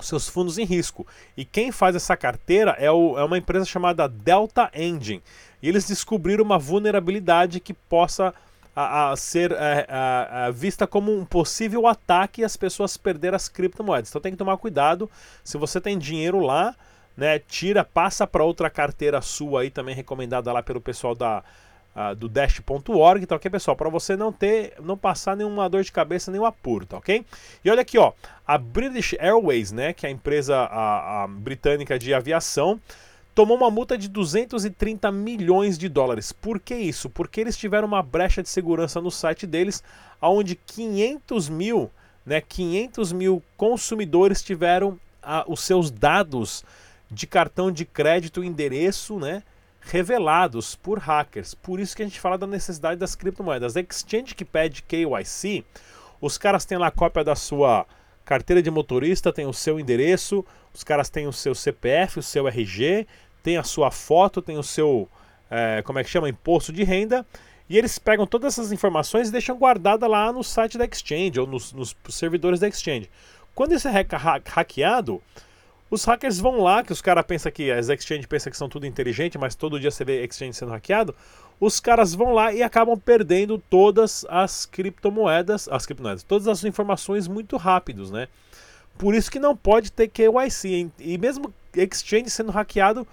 seus 0.00 0.28
fundos 0.28 0.58
em 0.58 0.64
risco. 0.64 1.04
E 1.37 1.44
quem 1.44 1.73
faz 1.73 1.97
essa 1.97 2.16
carteira 2.16 2.76
é, 2.78 2.90
o, 2.90 3.18
é 3.18 3.25
uma 3.25 3.38
empresa 3.38 3.64
chamada 3.64 4.08
Delta 4.08 4.70
Engine. 4.73 5.23
E 5.61 5.68
eles 5.68 5.88
descobriram 5.88 6.44
uma 6.44 6.58
vulnerabilidade 6.58 7.58
que 7.58 7.75
possa 7.75 8.32
a, 8.76 9.11
a 9.11 9.16
ser 9.16 9.50
é, 9.50 9.87
a, 9.88 10.47
a, 10.47 10.50
vista 10.52 10.87
como 10.87 11.12
um 11.12 11.25
possível 11.25 11.85
ataque 11.87 12.42
e 12.42 12.44
as 12.44 12.56
pessoas 12.56 12.97
perder 12.97 13.35
as 13.35 13.49
criptomoedas. 13.49 14.08
Então 14.11 14.20
tem 14.20 14.30
que 14.30 14.38
tomar 14.38 14.56
cuidado. 14.56 15.11
Se 15.42 15.58
você 15.58 15.80
tem 15.80 15.99
dinheiro 15.99 16.38
lá, 16.38 16.76
né, 17.19 17.41
tira, 17.41 17.85
passa 17.85 18.29
para 18.29 18.45
outra 18.45 18.71
carteira 18.71 19.21
sua 19.21 19.63
aí 19.63 19.71
também 19.71 19.93
recomendada 19.93 20.53
lá 20.53 20.63
pelo 20.63 20.81
pessoal 20.81 21.17
da 21.17 21.43
uh, 21.97 22.15
do 22.15 22.29
dash.org, 22.29 23.27
tá 23.27 23.35
ok, 23.35 23.51
pessoal? 23.51 23.77
Para 23.77 23.89
você 23.89 24.17
não 24.17 24.33
ter, 24.33 24.75
não 24.81 24.97
passar 24.97 25.37
nenhuma 25.37 25.69
dor 25.69 25.83
de 25.83 25.91
cabeça, 25.91 26.31
nenhum 26.31 26.45
apuro, 26.45 26.87
tá 26.87 26.97
ok? 26.97 27.27
E 27.65 27.69
olha 27.69 27.83
aqui, 27.83 27.99
ó, 27.99 28.13
a 28.47 28.57
British 28.57 29.17
Airways, 29.19 29.73
né, 29.73 29.93
que 29.93 30.07
é 30.07 30.09
a 30.09 30.13
empresa 30.13 30.57
a, 30.59 31.25
a 31.25 31.27
britânica 31.27 31.99
de 31.99 32.15
aviação, 32.15 32.81
tomou 33.35 33.57
uma 33.57 33.69
multa 33.69 33.99
de 33.99 34.07
230 34.07 35.11
milhões 35.11 35.77
de 35.77 35.89
dólares. 35.89 36.31
Por 36.31 36.61
que 36.61 36.77
isso? 36.77 37.11
Porque 37.11 37.41
eles 37.41 37.57
tiveram 37.57 37.89
uma 37.89 38.03
brecha 38.03 38.45
de 38.45 38.49
segurança 38.49 39.01
no 39.01 39.11
site 39.11 39.45
deles, 39.45 39.83
onde 40.23 40.55
500 40.55 41.49
mil, 41.49 41.91
né, 42.25 42.41
500 42.41 43.13
mil 43.13 43.43
consumidores 43.57 44.41
tiveram 44.41 44.97
ah, 45.21 45.45
os 45.49 45.65
seus 45.65 45.91
dados 45.91 46.65
de 47.11 47.27
cartão 47.27 47.71
de 47.71 47.85
crédito, 47.85 48.45
endereço, 48.45 49.19
né, 49.19 49.43
revelados 49.81 50.77
por 50.77 50.99
hackers. 50.99 51.55
Por 51.55 51.81
isso 51.81 51.97
que 51.97 52.03
a 52.03 52.07
gente 52.07 52.21
fala 52.21 52.37
da 52.37 52.47
necessidade 52.47 53.00
das 53.00 53.15
criptomoedas. 53.15 53.77
A 53.77 53.81
Exchange 53.81 54.35
que 54.35 54.45
pede 54.45 54.83
KYC, 54.83 55.65
os 56.21 56.37
caras 56.37 56.65
têm 56.65 56.79
lá 56.79 56.91
cópia 56.91 57.25
da 57.25 57.35
sua 57.35 57.87
carteira 58.25 58.62
de 58.62 58.71
motorista, 58.71 59.33
tem 59.33 59.47
o 59.47 59.55
seu 59.55 59.81
endereço, 59.81 60.45
os 60.75 60.85
caras 60.85 61.09
têm 61.09 61.27
o 61.27 61.33
seu 61.33 61.55
CPF, 61.55 62.19
o 62.19 62.23
seu 62.23 62.47
RG, 62.47 63.07
tem 63.43 63.57
a 63.57 63.62
sua 63.62 63.91
foto, 63.91 64.43
tem 64.43 64.59
o 64.59 64.62
seu, 64.62 65.09
é, 65.50 65.81
como 65.83 65.99
é 65.99 66.05
que 66.05 66.11
chama, 66.11 66.29
imposto 66.29 66.71
de 66.71 66.85
renda, 66.85 67.25
e 67.69 67.79
eles 67.79 67.99
pegam 67.99 68.27
todas 68.27 68.55
essas 68.55 68.73
informações 68.73 69.29
e 69.29 69.33
deixam 69.33 69.57
guardada 69.57 70.07
lá 70.07 70.31
no 70.33 70.43
site 70.43 70.77
da 70.77 70.85
Exchange 70.85 71.41
ou 71.41 71.47
nos, 71.47 71.73
nos 71.73 71.97
servidores 72.11 72.61
da 72.61 72.69
Exchange. 72.69 73.11
Quando 73.55 73.75
isso 73.75 73.88
é 73.88 74.07
hackeado, 74.45 75.23
os 75.90 76.04
hackers 76.04 76.38
vão 76.38 76.61
lá, 76.61 76.83
que 76.83 76.92
os 76.92 77.00
caras 77.00 77.25
pensam 77.25 77.50
que 77.50 77.71
as 77.71 77.88
exchange 77.88 78.26
pensam 78.26 78.50
que 78.50 78.57
são 78.57 78.68
tudo 78.68 78.87
inteligente, 78.87 79.38
mas 79.38 79.54
todo 79.54 79.80
dia 79.80 79.90
você 79.90 80.04
vê 80.04 80.25
exchange 80.25 80.54
sendo 80.54 80.73
hackeado. 80.73 81.14
Os 81.61 81.80
caras 81.80 82.14
vão 82.14 82.33
lá 82.33 82.52
e 82.52 82.62
acabam 82.62 82.97
perdendo 82.99 83.59
todas 83.59 84.25
as 84.28 84.66
criptomoedas, 84.66 85.68
as 85.68 85.87
criptomoedas, 85.87 86.23
todas 86.23 86.47
as 86.47 86.62
informações 86.64 87.26
muito 87.26 87.57
rápidos, 87.57 88.11
né? 88.11 88.28
Por 88.97 89.14
isso 89.14 89.30
que 89.30 89.38
não 89.38 89.57
pode 89.57 89.90
ter 89.90 90.09
KYC. 90.09 90.90
E 90.99 91.18
mesmo 91.18 91.52
exchange 91.75 92.30
sendo 92.30 92.52
hackeado, 92.52 93.07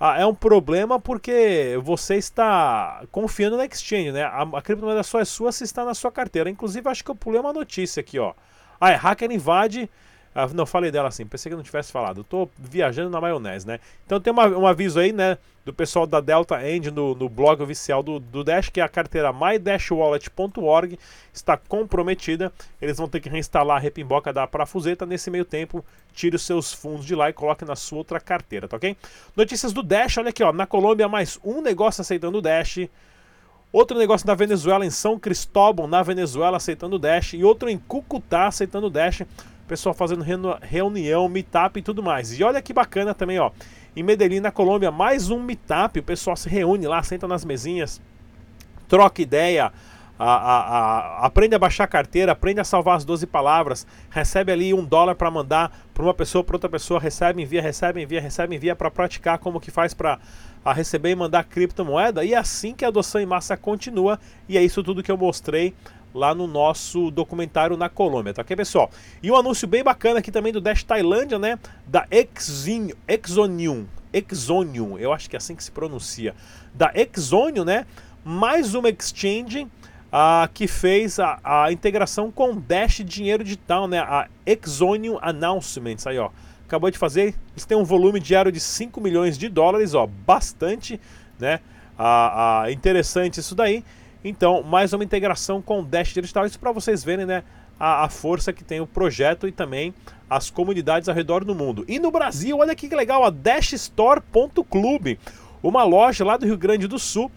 ah, 0.00 0.18
é 0.18 0.26
um 0.26 0.34
problema 0.34 0.98
porque 0.98 1.78
você 1.82 2.16
está 2.16 3.04
confiando 3.12 3.56
na 3.56 3.66
exchange, 3.66 4.10
né? 4.10 4.24
A, 4.24 4.42
a, 4.42 4.62
criptomoeda 4.62 5.02
só 5.02 5.20
é 5.20 5.24
sua 5.24 5.52
se 5.52 5.62
está 5.62 5.84
na 5.84 5.94
sua 5.94 6.10
carteira. 6.10 6.50
Inclusive, 6.50 6.88
acho 6.88 7.04
que 7.04 7.10
eu 7.10 7.14
pulei 7.14 7.40
uma 7.40 7.52
notícia 7.52 8.00
aqui, 8.00 8.18
ó. 8.18 8.32
Ah, 8.80 8.90
é, 8.90 8.94
hacker 8.94 9.30
invade. 9.30 9.88
Ah, 10.34 10.48
não, 10.48 10.64
falei 10.64 10.90
dela 10.90 11.08
assim, 11.08 11.26
pensei 11.26 11.50
que 11.50 11.56
não 11.56 11.62
tivesse 11.62 11.92
falado. 11.92 12.24
Tô 12.24 12.48
viajando 12.58 13.10
na 13.10 13.20
maionese, 13.20 13.66
né? 13.66 13.78
Então 14.06 14.20
tem 14.20 14.32
uma, 14.32 14.46
um 14.48 14.66
aviso 14.66 14.98
aí, 14.98 15.12
né? 15.12 15.36
Do 15.64 15.72
pessoal 15.72 16.06
da 16.06 16.20
Delta 16.20 16.66
End 16.66 16.90
no, 16.90 17.14
no 17.14 17.28
blog 17.28 17.62
oficial 17.62 18.02
do, 18.02 18.18
do 18.18 18.42
Dash, 18.42 18.68
que 18.68 18.80
é 18.80 18.82
a 18.82 18.88
carteira 18.88 19.32
mydashwallet.org 19.32 20.98
está 21.32 21.56
comprometida. 21.56 22.52
Eles 22.80 22.96
vão 22.96 23.08
ter 23.08 23.20
que 23.20 23.28
reinstalar 23.28 23.76
a 23.76 23.80
repimboca 23.80 24.32
da 24.32 24.46
parafuseta. 24.46 25.06
Nesse 25.06 25.30
meio 25.30 25.44
tempo, 25.44 25.84
tire 26.12 26.34
os 26.34 26.42
seus 26.42 26.72
fundos 26.72 27.04
de 27.04 27.14
lá 27.14 27.30
e 27.30 27.32
coloque 27.32 27.64
na 27.64 27.76
sua 27.76 27.98
outra 27.98 28.18
carteira, 28.18 28.66
tá 28.66 28.76
ok? 28.76 28.96
Notícias 29.36 29.72
do 29.72 29.82
Dash, 29.82 30.16
olha 30.18 30.30
aqui, 30.30 30.42
ó. 30.42 30.52
Na 30.52 30.66
Colômbia, 30.66 31.08
mais 31.08 31.38
um 31.44 31.60
negócio 31.60 32.00
aceitando 32.00 32.38
o 32.38 32.42
Dash. 32.42 32.88
Outro 33.72 33.96
negócio 33.96 34.26
na 34.26 34.34
Venezuela, 34.34 34.84
em 34.84 34.90
São 34.90 35.18
Cristóbal, 35.18 35.86
na 35.86 36.02
Venezuela, 36.02 36.58
aceitando 36.58 36.96
o 36.96 36.98
Dash. 36.98 37.32
E 37.32 37.42
outro 37.42 37.70
em 37.70 37.78
Cucutá, 37.78 38.46
aceitando 38.46 38.88
o 38.88 38.90
Dash. 38.90 39.22
Pessoal 39.66 39.94
fazendo 39.94 40.24
reunião, 40.60 41.28
meetup 41.28 41.78
e 41.78 41.82
tudo 41.82 42.02
mais. 42.02 42.38
E 42.38 42.44
olha 42.44 42.60
que 42.60 42.72
bacana 42.72 43.14
também, 43.14 43.38
ó. 43.38 43.50
Em 43.94 44.02
Medellín, 44.02 44.40
na 44.40 44.50
Colômbia, 44.50 44.90
mais 44.90 45.30
um 45.30 45.40
meetup. 45.40 45.98
O 45.98 46.02
pessoal 46.02 46.36
se 46.36 46.48
reúne 46.48 46.86
lá, 46.86 47.02
senta 47.02 47.28
nas 47.28 47.44
mesinhas, 47.44 48.00
troca 48.88 49.22
ideia, 49.22 49.72
a, 50.18 50.24
a, 50.24 50.58
a, 51.24 51.26
aprende 51.26 51.54
a 51.54 51.58
baixar 51.58 51.86
carteira, 51.88 52.30
aprende 52.32 52.60
a 52.60 52.64
salvar 52.64 52.96
as 52.96 53.04
12 53.04 53.26
palavras, 53.26 53.86
recebe 54.08 54.52
ali 54.52 54.72
um 54.72 54.84
dólar 54.84 55.16
para 55.16 55.30
mandar 55.30 55.76
para 55.92 56.04
uma 56.04 56.14
pessoa, 56.14 56.44
para 56.44 56.54
outra 56.54 56.70
pessoa, 56.70 57.00
recebe, 57.00 57.42
envia, 57.42 57.60
recebe, 57.60 58.00
envia, 58.00 58.20
recebe, 58.20 58.54
envia 58.54 58.76
para 58.76 58.90
praticar 58.90 59.38
como 59.38 59.60
que 59.60 59.70
faz 59.70 59.92
para 59.92 60.20
receber 60.66 61.10
e 61.10 61.16
mandar 61.16 61.44
criptomoeda. 61.44 62.24
E 62.24 62.34
é 62.34 62.36
assim 62.36 62.72
que 62.72 62.84
a 62.84 62.88
adoção 62.88 63.20
em 63.20 63.26
massa 63.26 63.56
continua. 63.56 64.18
E 64.48 64.56
é 64.56 64.62
isso 64.62 64.82
tudo 64.82 65.02
que 65.02 65.10
eu 65.10 65.16
mostrei 65.16 65.74
lá 66.14 66.34
no 66.34 66.46
nosso 66.46 67.10
documentário 67.10 67.76
na 67.76 67.88
Colômbia, 67.88 68.34
tá 68.34 68.42
ok, 68.42 68.56
pessoal? 68.56 68.90
E 69.22 69.30
um 69.30 69.36
anúncio 69.36 69.66
bem 69.66 69.82
bacana 69.82 70.18
aqui 70.18 70.30
também 70.30 70.52
do 70.52 70.60
Dash 70.60 70.82
Tailândia, 70.82 71.38
né? 71.38 71.58
Da 71.86 72.06
Exin, 72.10 72.92
Exonium, 73.08 73.86
Exonium, 74.12 74.98
eu 74.98 75.12
acho 75.12 75.28
que 75.28 75.36
é 75.36 75.38
assim 75.38 75.56
que 75.56 75.64
se 75.64 75.70
pronuncia. 75.70 76.34
Da 76.74 76.92
Exonium, 76.94 77.64
né? 77.64 77.86
Mais 78.24 78.74
uma 78.74 78.88
exchange 78.88 79.66
uh, 80.12 80.48
que 80.52 80.68
fez 80.68 81.18
a, 81.18 81.40
a, 81.42 81.72
integração 81.72 82.30
com 82.30 82.54
Dash 82.54 83.02
Dinheiro 83.04 83.42
Digital, 83.42 83.88
né? 83.88 83.98
A 84.00 84.28
Exonium 84.44 85.18
Announcements, 85.20 86.06
aí 86.06 86.18
ó. 86.18 86.30
Acabou 86.66 86.90
de 86.90 86.96
fazer, 86.96 87.34
eles 87.52 87.66
têm 87.66 87.76
um 87.76 87.84
volume 87.84 88.18
diário 88.18 88.50
de 88.50 88.58
5 88.58 88.98
milhões 88.98 89.36
de 89.36 89.46
dólares, 89.48 89.92
ó, 89.92 90.06
bastante, 90.06 90.98
né? 91.38 91.60
Uh, 91.98 92.66
uh, 92.66 92.70
interessante 92.70 93.40
isso 93.40 93.54
daí. 93.54 93.84
Então, 94.24 94.62
mais 94.62 94.92
uma 94.92 95.02
integração 95.02 95.60
com 95.60 95.80
o 95.80 95.84
Dash 95.84 96.12
Digital, 96.12 96.46
isso 96.46 96.58
para 96.58 96.70
vocês 96.70 97.02
verem 97.02 97.26
né, 97.26 97.42
a, 97.78 98.04
a, 98.04 98.08
força 98.08 98.52
que 98.52 98.62
tem 98.62 98.80
o 98.80 98.86
projeto 98.86 99.48
e 99.48 99.52
também 99.52 99.92
as 100.30 100.48
comunidades 100.48 101.08
ao 101.08 101.14
redor 101.14 101.44
do 101.44 101.54
mundo. 101.54 101.84
E 101.88 101.98
no 101.98 102.10
Brasil, 102.10 102.58
olha 102.58 102.74
que 102.74 102.88
legal, 102.88 103.24
a 103.24 103.30
dashstore.club, 103.30 105.18
uma 105.60 105.82
loja 105.82 106.24
lá 106.24 106.36
do 106.36 106.46
Rio 106.46 106.56
Grande 106.56 106.86
do 106.86 106.98
Sul 106.98 107.30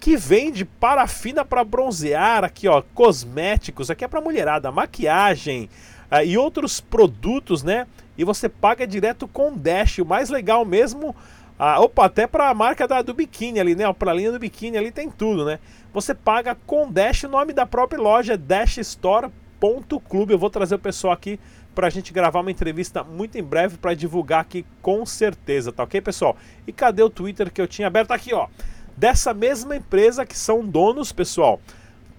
que 0.00 0.16
vende 0.16 0.64
parafina 0.64 1.44
para 1.44 1.62
bronzear, 1.62 2.42
aqui 2.42 2.66
ó, 2.66 2.82
cosméticos, 2.94 3.90
aqui 3.90 4.02
é 4.02 4.08
para 4.08 4.22
mulherada, 4.22 4.72
maquiagem 4.72 5.68
uh, 6.10 6.24
e 6.24 6.38
outros 6.38 6.80
produtos, 6.80 7.62
né? 7.62 7.86
E 8.16 8.24
você 8.24 8.48
paga 8.48 8.86
direto 8.86 9.28
com 9.28 9.54
Dash. 9.54 9.98
O 9.98 10.06
mais 10.06 10.30
legal 10.30 10.64
mesmo 10.64 11.14
ah, 11.62 11.78
opa, 11.78 12.06
até 12.06 12.26
para 12.26 12.48
a 12.48 12.54
marca 12.54 12.88
da, 12.88 13.02
do 13.02 13.12
biquíni 13.12 13.60
ali, 13.60 13.74
né? 13.74 13.92
Para 13.92 14.12
a 14.12 14.14
linha 14.14 14.32
do 14.32 14.38
biquíni 14.38 14.78
ali 14.78 14.90
tem 14.90 15.10
tudo, 15.10 15.44
né? 15.44 15.58
Você 15.92 16.14
paga 16.14 16.56
com 16.66 16.90
Dash, 16.90 17.24
o 17.24 17.28
nome 17.28 17.52
da 17.52 17.66
própria 17.66 18.00
loja 18.00 18.32
é 18.32 18.36
dashstore.club. 18.38 20.30
Eu 20.30 20.38
vou 20.38 20.48
trazer 20.48 20.76
o 20.76 20.78
pessoal 20.78 21.12
aqui 21.12 21.38
para 21.74 21.88
a 21.88 21.90
gente 21.90 22.14
gravar 22.14 22.40
uma 22.40 22.50
entrevista 22.50 23.04
muito 23.04 23.36
em 23.36 23.42
breve 23.42 23.76
para 23.76 23.92
divulgar 23.92 24.40
aqui 24.40 24.64
com 24.80 25.04
certeza, 25.04 25.70
tá 25.70 25.82
ok, 25.82 26.00
pessoal? 26.00 26.34
E 26.66 26.72
cadê 26.72 27.02
o 27.02 27.10
Twitter 27.10 27.52
que 27.52 27.60
eu 27.60 27.68
tinha 27.68 27.88
aberto 27.88 28.12
aqui, 28.12 28.32
ó? 28.32 28.48
Dessa 28.96 29.34
mesma 29.34 29.76
empresa 29.76 30.24
que 30.24 30.38
são 30.38 30.64
donos, 30.64 31.12
pessoal. 31.12 31.60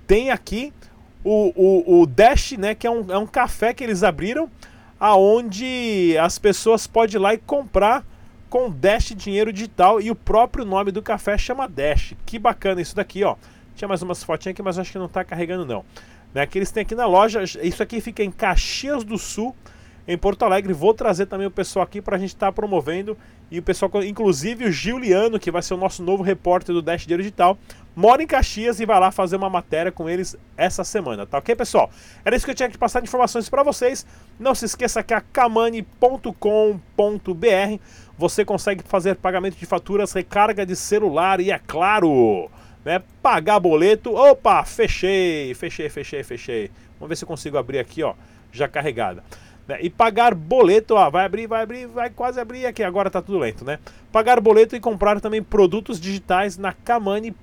Tem 0.05 0.29
aqui 0.29 0.71
o, 1.23 1.51
o, 1.55 2.01
o 2.01 2.05
Dash, 2.05 2.51
né? 2.51 2.75
Que 2.75 2.85
é 2.85 2.91
um, 2.91 3.11
é 3.11 3.17
um 3.17 3.25
café 3.25 3.73
que 3.73 3.83
eles 3.83 4.03
abriram, 4.03 4.51
aonde 4.99 6.15
as 6.19 6.37
pessoas 6.37 6.85
podem 6.85 7.15
ir 7.15 7.19
lá 7.19 7.33
e 7.33 7.39
comprar 7.39 8.05
com 8.51 8.69
Dash 8.69 9.13
Dinheiro 9.15 9.53
Digital 9.53 10.01
e 10.01 10.11
o 10.11 10.15
próprio 10.15 10.65
nome 10.65 10.91
do 10.91 11.01
café 11.01 11.37
chama 11.37 11.69
Dash. 11.69 12.13
Que 12.25 12.37
bacana 12.37 12.81
isso 12.81 12.93
daqui, 12.93 13.23
ó. 13.23 13.37
Tinha 13.77 13.87
mais 13.87 14.01
umas 14.01 14.21
fotinhas 14.25 14.51
aqui, 14.51 14.61
mas 14.61 14.77
acho 14.77 14.91
que 14.91 14.97
não 14.97 15.05
está 15.05 15.23
carregando 15.23 15.65
não. 15.65 15.85
Né, 16.33 16.45
que 16.45 16.59
eles 16.59 16.69
têm 16.69 16.81
aqui 16.81 16.93
na 16.93 17.05
loja, 17.05 17.41
isso 17.43 17.81
aqui 17.81 18.01
fica 18.01 18.21
em 18.21 18.29
Caxias 18.29 19.05
do 19.05 19.17
Sul, 19.17 19.55
em 20.05 20.17
Porto 20.17 20.43
Alegre. 20.43 20.73
Vou 20.73 20.93
trazer 20.93 21.27
também 21.27 21.47
o 21.47 21.51
pessoal 21.51 21.83
aqui 21.83 22.01
para 22.01 22.17
a 22.17 22.19
gente 22.19 22.35
estar 22.35 22.47
tá 22.47 22.51
promovendo. 22.51 23.17
E 23.49 23.57
o 23.57 23.63
pessoal, 23.63 23.89
inclusive 24.03 24.65
o 24.65 24.71
Giuliano, 24.71 25.39
que 25.39 25.49
vai 25.49 25.61
ser 25.61 25.73
o 25.73 25.77
nosso 25.77 26.03
novo 26.03 26.21
repórter 26.21 26.75
do 26.75 26.81
Dash 26.81 27.03
Dinheiro 27.03 27.23
Digital, 27.23 27.57
mora 27.95 28.23
em 28.23 28.27
Caxias 28.27 28.79
e 28.79 28.85
vai 28.85 28.99
lá 28.99 29.11
fazer 29.11 29.35
uma 29.35 29.49
matéria 29.49 29.91
com 29.91 30.09
eles 30.09 30.35
essa 30.55 30.83
semana, 30.83 31.25
tá 31.25 31.37
ok, 31.37 31.55
pessoal? 31.55 31.89
Era 32.23 32.35
isso 32.35 32.45
que 32.45 32.51
eu 32.51 32.55
tinha 32.55 32.69
que 32.69 32.77
passar 32.77 32.99
de 32.99 33.07
informações 33.07 33.49
para 33.49 33.63
vocês. 33.63 34.05
Não 34.39 34.55
se 34.55 34.65
esqueça 34.65 35.03
que 35.03 35.13
a 35.13 35.21
kamani.com.br 35.21 35.85
você 38.17 38.45
consegue 38.45 38.83
fazer 38.83 39.15
pagamento 39.15 39.57
de 39.57 39.65
faturas, 39.65 40.13
recarga 40.13 40.65
de 40.65 40.75
celular 40.75 41.39
e, 41.39 41.51
é 41.51 41.59
claro, 41.59 42.49
né, 42.85 43.01
pagar 43.21 43.59
boleto. 43.59 44.13
Opa, 44.13 44.63
fechei, 44.63 45.53
fechei, 45.55 45.89
fechei, 45.89 46.23
fechei. 46.23 46.71
Vamos 46.99 47.09
ver 47.09 47.15
se 47.15 47.23
eu 47.23 47.27
consigo 47.27 47.57
abrir 47.57 47.79
aqui, 47.79 48.03
ó, 48.03 48.13
já 48.51 48.67
carregada. 48.67 49.23
Né? 49.67 49.79
E 49.81 49.89
pagar 49.89 50.35
boleto, 50.35 50.95
ó, 50.95 51.09
vai 51.09 51.25
abrir, 51.25 51.47
vai 51.47 51.63
abrir, 51.63 51.87
vai 51.87 52.09
quase 52.09 52.39
abrir 52.39 52.65
aqui, 52.65 52.83
agora 52.83 53.09
tá 53.09 53.21
tudo 53.21 53.39
lento, 53.39 53.65
né? 53.65 53.79
Pagar 54.11 54.39
boleto 54.39 54.75
e 54.75 54.79
comprar 54.79 55.19
também 55.19 55.41
produtos 55.41 55.99
digitais 55.99 56.57
na 56.57 56.73
kamani.com.br, 56.73 57.41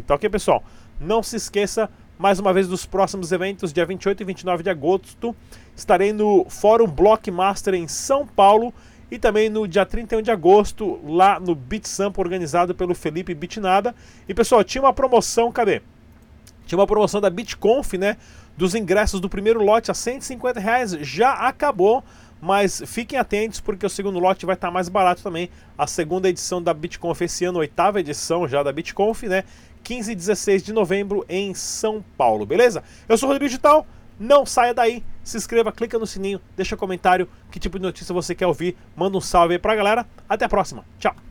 tá 0.00 0.14
ok, 0.14 0.30
pessoal? 0.30 0.64
Não 0.98 1.22
se 1.22 1.36
esqueça 1.36 1.90
mais 2.18 2.38
uma 2.38 2.50
vez 2.50 2.66
dos 2.66 2.86
próximos 2.86 3.30
eventos, 3.30 3.74
dia 3.74 3.84
28 3.84 4.22
e 4.22 4.24
29 4.24 4.62
de 4.62 4.70
agosto. 4.70 5.36
Estarei 5.76 6.10
no 6.10 6.46
Fórum 6.48 6.86
Blockmaster 6.86 7.74
em 7.74 7.86
São 7.86 8.26
Paulo 8.26 8.72
e 9.10 9.18
também 9.18 9.50
no 9.50 9.68
dia 9.68 9.84
31 9.84 10.22
de 10.22 10.30
agosto 10.30 10.98
lá 11.04 11.38
no 11.38 11.54
Beat 11.54 11.84
Sample 11.84 12.22
organizado 12.22 12.74
pelo 12.74 12.94
Felipe 12.94 13.34
Bitnada. 13.34 13.94
E 14.26 14.32
pessoal, 14.32 14.64
tinha 14.64 14.80
uma 14.80 14.94
promoção, 14.94 15.52
cadê? 15.52 15.82
Tinha 16.64 16.78
uma 16.78 16.86
promoção 16.86 17.20
da 17.20 17.28
BitConf, 17.28 17.98
né? 17.98 18.16
Dos 18.56 18.74
ingressos 18.74 19.20
do 19.20 19.28
primeiro 19.28 19.62
lote 19.62 19.90
a 19.90 19.94
150 19.94 20.58
reais, 20.58 20.92
já 20.92 21.32
acabou. 21.32 22.02
Mas 22.40 22.82
fiquem 22.86 23.18
atentos 23.18 23.60
porque 23.60 23.84
o 23.84 23.90
segundo 23.90 24.18
lote 24.18 24.46
vai 24.46 24.54
estar 24.54 24.70
mais 24.70 24.88
barato 24.88 25.22
também. 25.22 25.50
A 25.76 25.86
segunda 25.86 26.28
edição 26.28 26.62
da 26.62 26.72
BitConf 26.72 27.20
esse 27.20 27.44
ano, 27.44 27.58
oitava 27.58 28.00
edição 28.00 28.48
já 28.48 28.62
da 28.62 28.72
BitConf, 28.72 29.24
né? 29.24 29.44
15 29.82 30.12
e 30.12 30.14
16 30.14 30.62
de 30.62 30.72
novembro 30.72 31.24
em 31.28 31.54
São 31.54 32.04
Paulo, 32.16 32.46
beleza? 32.46 32.82
Eu 33.08 33.18
sou 33.18 33.28
o 33.28 33.32
Rodrigo 33.32 33.48
Digital, 33.48 33.86
não 34.18 34.44
saia 34.44 34.74
daí, 34.74 35.02
se 35.24 35.36
inscreva, 35.36 35.72
clica 35.72 35.98
no 35.98 36.06
sininho, 36.06 36.40
deixa 36.56 36.76
comentário, 36.76 37.28
que 37.50 37.58
tipo 37.58 37.78
de 37.78 37.82
notícia 37.82 38.14
você 38.14 38.34
quer 38.34 38.46
ouvir, 38.46 38.76
manda 38.94 39.16
um 39.16 39.20
salve 39.20 39.54
aí 39.54 39.58
pra 39.58 39.74
galera. 39.74 40.06
Até 40.28 40.44
a 40.44 40.48
próxima, 40.48 40.84
tchau! 40.98 41.29